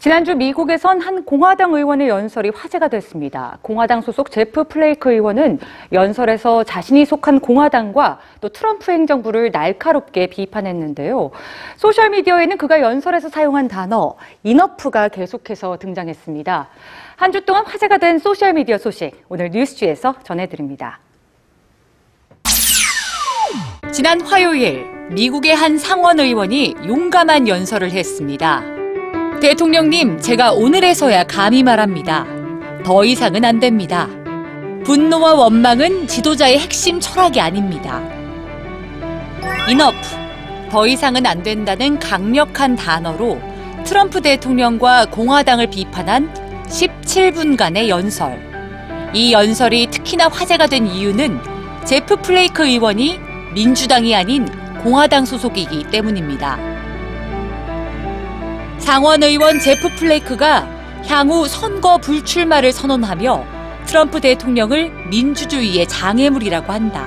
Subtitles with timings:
[0.00, 3.58] 지난주 미국에선 한 공화당 의원의 연설이 화제가 됐습니다.
[3.60, 5.58] 공화당 소속 제프 플레이크 의원은
[5.92, 11.30] 연설에서 자신이 속한 공화당과 또 트럼프 행정부를 날카롭게 비판했는데요.
[11.76, 16.68] 소셜미디어에는 그가 연설에서 사용한 단어 이너프가 계속해서 등장했습니다.
[17.16, 20.98] 한 주 동안 화제가 된 소셜미디어 소식 오늘 뉴스지에서 전해드립니다.
[23.92, 28.79] 지난 화요일 미국의 한 상원 의원이 용감한 연설을 했습니다.
[29.40, 32.26] 대통령님, 제가 오늘에서야 감히 말합니다.
[32.84, 34.06] 더 이상은 안 됩니다.
[34.84, 38.02] 분노와 원망은 지도자의 핵심 철학이 아닙니다.
[39.70, 39.96] 이너프,
[40.70, 43.40] 더 이상은 안 된다는 강력한 단어로
[43.84, 46.30] 트럼프 대통령과 공화당을 비판한
[46.66, 48.38] 17분간의 연설.
[49.14, 51.40] 이 연설이 특히나 화제가 된 이유는
[51.86, 53.18] 제프 플레이크 의원이
[53.54, 54.46] 민주당이 아닌
[54.82, 56.69] 공화당 소속이기 때문입니다.
[58.80, 60.66] 상원 의원 제프 플레이크가
[61.06, 63.44] 향후 선거 불출마를 선언하며
[63.86, 67.06] 트럼프 대통령을 민주주의의 장애물이라고 한다.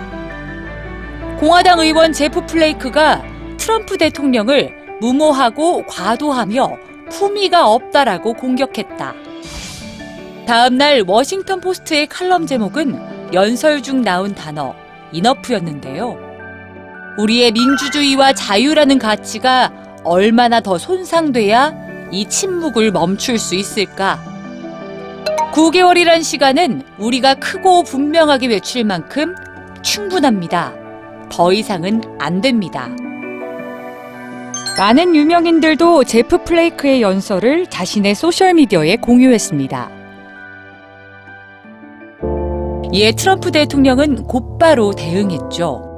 [1.39, 3.23] 공화당 의원 제프 플레이크가
[3.57, 6.77] 트럼프 대통령을 무모하고 과도하며
[7.09, 9.13] 품위가 없다라고 공격했다.
[10.47, 14.75] 다음 날 워싱턴 포스트의 칼럼 제목은 연설 중 나온 단어
[15.11, 16.17] 이너프였는데요.
[17.17, 19.71] 우리의 민주주의와 자유라는 가치가
[20.03, 21.73] 얼마나 더 손상돼야
[22.11, 24.19] 이 침묵을 멈출 수 있을까?
[25.53, 29.35] 9개월이란 시간은 우리가 크고 분명하게 외칠 만큼
[29.81, 30.73] 충분합니다.
[31.31, 32.89] 더 이상은 안 됩니다.
[34.77, 39.89] 많은 유명인들도 제프 플레이크의 연설을 자신의 소셜미디어에 공유했습니다.
[42.91, 45.92] 이에 트럼프 대통령은 곧바로 대응했죠.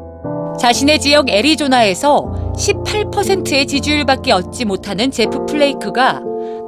[0.59, 6.21] 자신의 지역 애리조나에서 18%의 지지율밖에 얻지 못하는 제프 플레이크가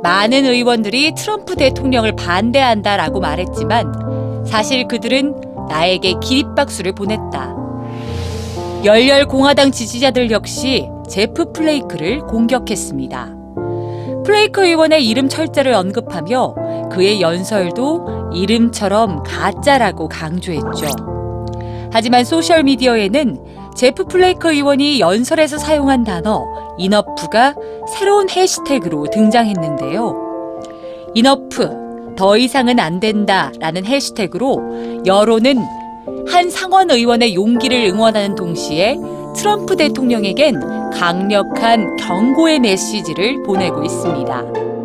[0.03, 5.35] 많은 의원들이 트럼프 대통령을 반대한다라고 말했지만 사실 그들은
[5.69, 7.55] 나에게 기립박수를 보냈다.
[8.83, 13.35] 열렬 공화당 지지자들 역시 제프 플레이크를 공격했습니다.
[14.23, 20.87] 플레이크 의원의 이름 철자를 언급하며 그의 연설도 이름처럼 가짜라고 강조했죠.
[21.91, 26.47] 하지만 소셜미디어에는 제프 플레이크 의원이 연설에서 사용한 단어
[26.79, 27.53] 이너프가
[27.87, 30.63] 새로운 해시태그로 등장했는데요.
[31.13, 35.59] 이너프, 더 이상은 안 된다 라는 해시태그로 여론은
[36.27, 38.97] 한 상원 의원의 용기를 응원하는 동시에
[39.35, 40.59] 트럼프 대통령에겐
[40.93, 44.76] 강력한 경고의 메시지를 보내고 있습니다.